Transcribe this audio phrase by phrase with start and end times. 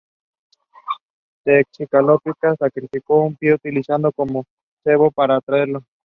[1.43, 4.45] Tezcatlipoca sacrificó un pie al utilizarlo como
[4.83, 5.83] cebo para atraerlo.